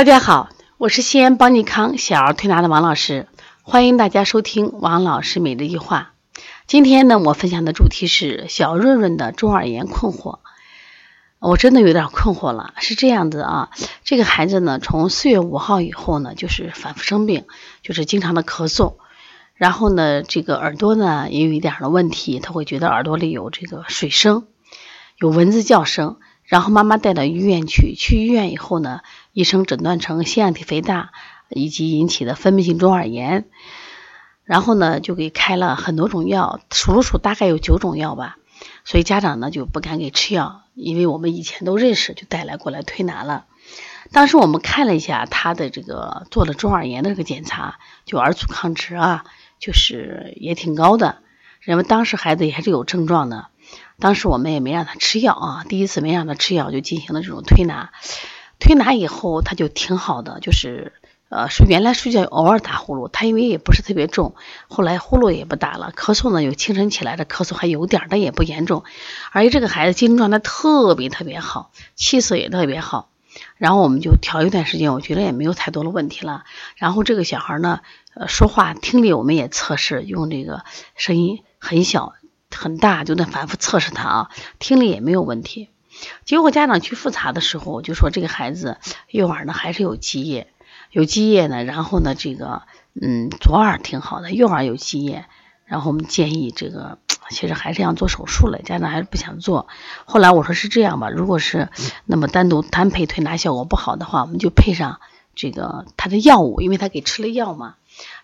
[0.00, 3.28] 大家好，我是西安邦尼康小儿推拿的王老师，
[3.60, 6.14] 欢迎大家收听王老师每日一话。
[6.66, 10.38] 今天呢，我分享的主题是小润润的中耳炎困惑。
[11.38, 13.68] 我真的有点困惑了，是这样子啊，
[14.02, 17.44] 这个孩子呢，从四月五号以后呢，就是反复生病，
[17.82, 18.94] 就是经常的咳嗽，
[19.52, 24.46] 然后呢，这个耳朵呢也有一点的问题，他会觉得耳朵里有这个水声，
[25.18, 26.16] 有蚊子叫声。
[26.50, 31.12] 然后妈妈带到医院去，去医院以后呢，医生诊断成腺样体肥大
[31.48, 33.44] 以及引起的分泌性中耳炎，
[34.42, 38.36] 然后呢就给开了很多种药，数了数大概有九种药吧，
[38.84, 43.44] 所以家长呢就不敢给吃药，因为我们以前都认识，就带来过来推拿了。
[44.10, 49.24] 当时我们看了一下他的这个做了中耳炎的这个检查，就耳阻抗值啊，
[49.60, 51.18] 就是也挺高的，
[51.60, 53.46] 认为当时孩子也还是有症状的。
[53.98, 57.92] 当时我们也没让他吃药啊，第一次没让他吃药就进行了这种推拿，
[58.58, 60.94] 推拿以后他就挺好的，就是
[61.28, 64.34] 呃是原来睡觉偶尔打呼噜，他因为也不是特别重，
[64.68, 68.84] 后来呼噜也不打了，咳嗽呢有清晨起来的咳嗽还有点，但也不严重，
[69.32, 73.10] 而且这个孩子精神状态特别特别好，气色也特别好，
[73.58, 76.44] 然后我们就调一段时间，我觉得也没有太多的问题了，
[76.76, 77.80] 然后这个小孩呢，
[78.14, 80.64] 呃说话听力我们也测试，用这个
[80.96, 82.14] 声音很小。
[82.54, 85.68] 很大，就在反复测试他啊，听力也没有问题。
[86.24, 88.78] 结果家长去复查的时候，就说这个孩子
[89.10, 90.46] 右耳呢还是有积液，
[90.90, 91.64] 有积液呢。
[91.64, 92.62] 然后呢，这个
[93.00, 95.26] 嗯左耳挺好的，右耳有积液。
[95.66, 99.68] 然后我们建议这个其实还是要做手术了，家长还是不想做。
[100.04, 101.68] 后来我说是这样吧，如果是
[102.06, 105.00] 那么单独单配推拿效果不好的话，我们就配上
[105.36, 107.76] 这个他的药物，因为他给吃了药嘛。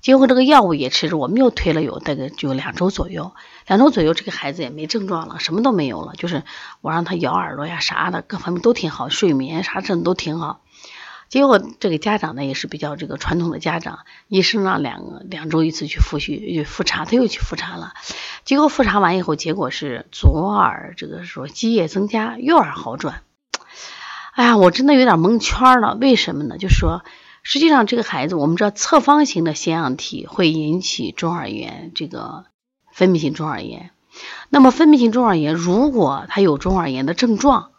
[0.00, 3.32] 结果这个药物也吃着，我们又推了有大概就两周左右，
[3.66, 6.42] 两周左右这个孩子也没症状了，什么都没有了，就是
[6.82, 10.60] 我让他咬耳朵呀啥的，各方面都挺好，睡眠啥症都挺好。
[11.30, 17.94] 结果这个家长呢也是比较这个传统的家长，医生让两个两周一次去复训复查，他又去复查了。
[18.44, 23.22] 结果复查完以后，结果是左耳这个说积液增加，右耳好转。
[24.34, 26.58] 哎呀，我真的有点蒙圈了，为什么呢？
[26.58, 27.02] 就说。
[27.46, 32.46] 实际上，这个孩子，我们知道侧方形的腺样体会引起中耳炎，这个
[32.90, 33.90] 分泌性中耳炎。
[34.48, 37.72] 那么，分泌性中耳炎如果他有中耳炎的症状，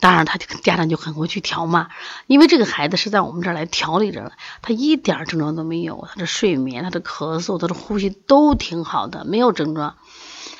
[0.00, 1.88] 当然他就家长就很会去调嘛。
[2.26, 9.94] 因为这个孩子是在我们这儿来调理着了，他一点症状都没有，他的睡眠、他的咳嗽、他的呼吸都挺好的，没有症状，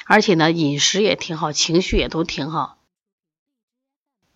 [0.05, 2.76] 而且呢，饮食也挺好，情绪也都挺好。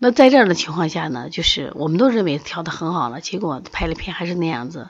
[0.03, 4.89] 那在这样的情况下呢，就是我们都认为调的很好了，结果拍了片还是那样子。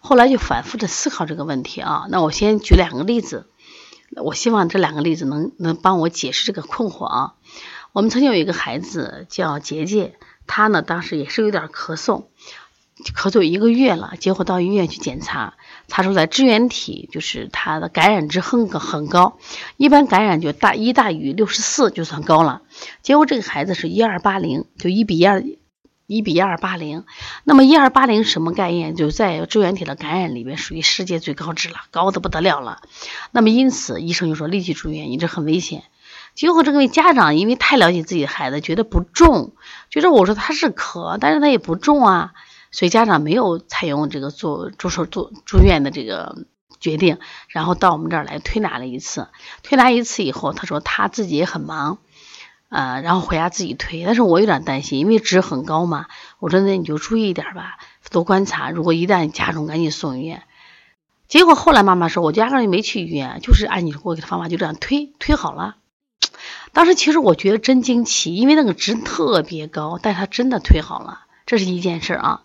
[0.00, 2.06] 后来就反复的思考这个问题啊。
[2.08, 3.46] 那我先举两个例子，
[4.16, 7.34] 我希望这两个例子能能帮我解释这个困惑啊。
[7.92, 10.14] 我们曾经有一个孩子叫杰杰，
[10.46, 12.24] 他呢当时也是有点咳嗽。
[13.14, 19.38] 咳嗽一个月了，结果到医院去检查，查出来支原体就是它的感染值很很高，
[19.76, 22.62] 一般感染就大一大于六十四就算高了。
[23.02, 25.42] 结果这个孩子是一二八零，就一比二
[26.06, 27.04] 一比一二八零。
[27.42, 28.96] 那么一二八零什么概念？
[28.96, 32.80] 就在支原体的感染里面属于世界最高值了，高的不得了了。
[33.32, 35.82] 那么因此医生就说立即住院，你这很危险。
[36.34, 39.52] 结果这个家长因为太了解自己的孩子，觉得不重，
[39.90, 42.32] 觉得我说他是咳，但是他也不重啊。
[42.70, 46.44] 所以家长没有采用这个做住手做住院的这个
[46.80, 47.18] 决定，
[47.48, 49.28] 然后到我们这儿来推拿了一次。
[49.62, 51.98] 推拿一次以后，他说他自己也很忙，
[52.68, 54.04] 呃，然后回家自己推。
[54.04, 56.06] 但是我有点担心，因为值很高嘛。
[56.38, 57.78] 我说那你就注意一点吧，
[58.10, 58.70] 多观察。
[58.70, 60.42] 如果一旦加重，赶紧送医院。
[61.26, 65.76] 结果后来妈妈说，我压根就没去医院，就是按你给我的方法就这样推推好了。
[66.72, 71.22] 当时其实我觉得真惊奇，因为那个值特别高，但他真的推好了。
[71.48, 72.42] 这是一件事啊，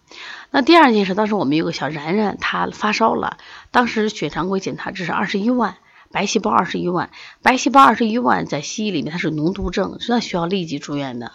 [0.49, 3.35] 那第二件事，当时我们有个小然然，他发烧了，
[3.69, 5.75] 当时血常规检查值是二十一万，
[6.09, 7.09] 白细胞二十一万，
[7.41, 11.33] 白细胞二十一万，在西医里面它是脓毒症，那需要立即住院的，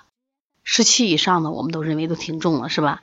[0.65, 3.03] 十七以上的我们都认为都挺重了，是吧？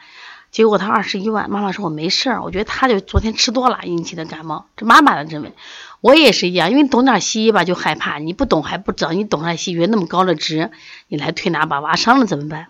[0.50, 5.54] 结果他二十一万，妈妈说我没事儿，我觉得他就昨天吃多了引起的感冒，这妈妈的认为，
[6.02, 10.72] 我也是一样，因为懂点西医吧就害怕，你不懂还不知道，你懂点西医那么高的值，
[11.08, 12.66] 你来推拿把娃伤了怎么办？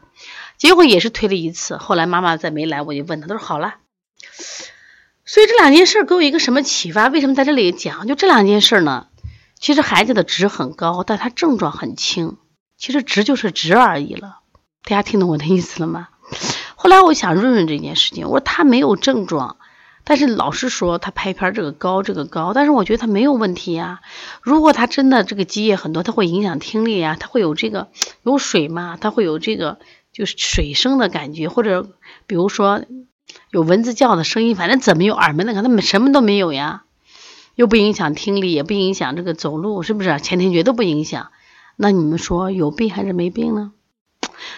[0.58, 3.76] 结果也是推了一次，后来妈妈再没来，我就问他，他说好了。
[5.26, 7.08] 所以这两件事给我一个什么启发？
[7.08, 8.08] 为什么在这里讲？
[8.08, 9.08] 就这两件事呢？
[9.60, 12.38] 其实孩子的值很高，但他症状很轻，
[12.78, 14.40] 其实值就是值而已了。
[14.84, 16.10] 大家听懂我的意思了吗？
[16.76, 19.58] 后来我想润润这件事情，我说他没有症状，
[20.04, 24.02] 但是老师说他拍片这个高，这个高，但是我觉得他没有问题呀。
[24.42, 27.88] 如果他真的这个积液很多，他会影响听力呀，他会有这个
[28.22, 29.80] 有水嘛，他会有这个。
[30.16, 31.90] 就是水声的感觉，或者
[32.26, 32.86] 比如说
[33.52, 36.86] 有蚊子叫的声音，反正怎么有耳鸣的，他们什么都没有呀，
[37.56, 40.18] 又不影响听力，也不影响这个走路，是不是？
[40.22, 41.32] 前庭觉都不影响，
[41.76, 43.74] 那你们说有病还是没病呢？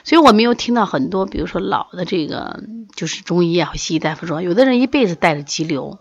[0.03, 2.61] 所以我没有听到很多，比如说老的这个
[2.95, 5.97] 就是中医啊、西医大夫说，有的人一辈子带着肌瘤，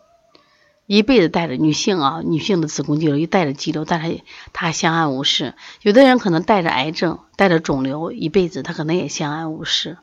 [0.86, 4.20] 一辈子带着女性啊，女性的子宫肌瘤一带着肌瘤，但是
[4.52, 9.98] 她相安无事；有的人可能带着癌症、带着肿瘤，一辈子他可能也相安无事。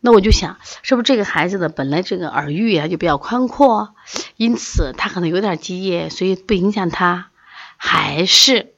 [0.00, 3.94] 那我就想，是不是这个孩子的本来这个耳域啊就比较宽阔，
[4.36, 7.30] 因此他可能有点积液，所以不影响他，
[7.76, 8.74] 还是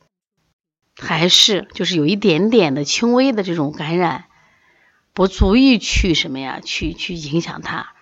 [0.97, 4.25] 还是就是有一点点的轻微的这种感染，
[5.15, 7.93] 不足以去什么呀，去去影响他。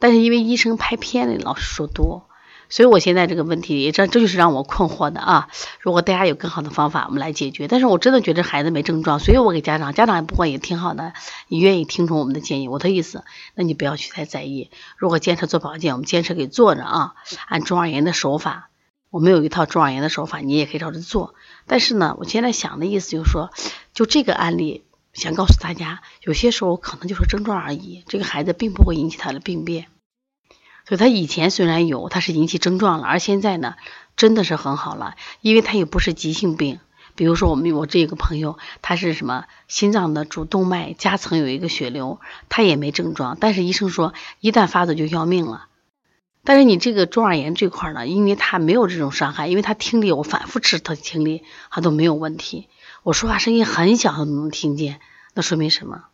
[0.00, 2.27] 但是因为医生拍片的老师说多。
[2.70, 5.48] 所以，我现在这个问题，这这就是让我困惑的啊！
[5.80, 7.66] 如果大家有更好的方法，我们来解决。
[7.66, 11.14] 但是我真的觉得孩子没症状，所以我给家长，家长也不管也挺好的，
[11.48, 12.68] 你愿意听从我们的建议。
[12.68, 13.24] 我的意思，
[13.54, 14.70] 那你不要去太在意。
[14.96, 17.14] 如果坚持做保健，我们坚持给做着啊，
[17.46, 18.68] 按中耳炎的手法，
[19.10, 21.34] 我们有一套中耳炎的手法，你也可以照着做。
[21.66, 23.50] 但是呢，我现在想的意思就是说，
[23.94, 24.84] 就这个案例，
[25.14, 29.86] 想告诉大家，有些时候可能就是症状而已，这个孩子并不会引起他的病变。
[30.88, 33.74] 所以他以前虽然有，他是引起症状了，而现在呢，
[34.16, 36.80] 真的是很好了，因为他也不是急性病。
[37.14, 45.66] 比如说我们我这个朋友，他是什么心脏的主动脉夹层有一个血瘤，他也没症状，但是医生说一旦发作就要命了。
[46.42, 52.66] 但是你这个中耳炎这块呢，因为他没有这种伤害，因为他听力我反复吃他听力，他都没有问题。
[53.02, 55.00] 我说话声音很小，他都能听见，
[55.34, 56.04] 那说明什么？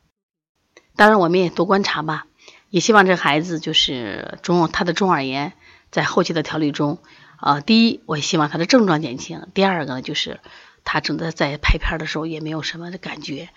[0.96, 2.26] 当然我们也多观察吧。
[2.74, 5.52] 也希望这孩子就是中他的中耳炎，
[5.92, 6.98] 在后期的调理中，
[7.36, 10.40] 啊，第一，我希望他的症状减轻；第二个呢，就是
[10.82, 13.48] 他正在在拍片的时候也没有什么的感觉，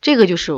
[0.00, 0.52] 这个就是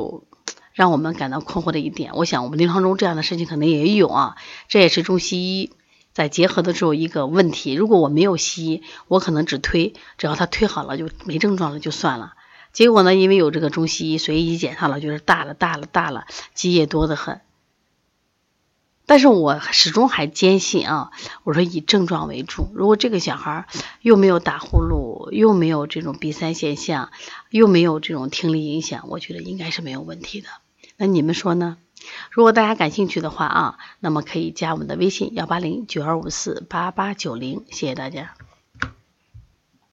[0.72, 2.12] 让我们感到困惑的一点。
[2.14, 4.37] 我想我们临床中这样的事情可能也有啊，
[4.69, 5.75] 这也是中西医
[6.14, 7.75] 在结合的时候一个问题。
[7.75, 12.32] 如果我没有西医，我可能只推，只要他推好了就没症状了就算了。
[12.72, 17.43] 结果呢，因为有这个中西医所以一检查了，就是大了大了大了，积液多得很。
[19.08, 21.10] 但是我始终还坚信啊，
[21.43, 22.69] 我说以症状为主。
[22.75, 23.66] 如果这个小孩
[24.02, 27.10] 又没有打呼噜，又没有这种鼻塞现象，
[27.49, 30.49] 又没有这种听力影响，我觉得应该是没有问题的。
[30.99, 31.78] 那你们说呢？
[32.31, 38.34] 如果大家感兴趣的话啊，那么可以加我们的微信幺八零九二五四八八九零，谢谢大家。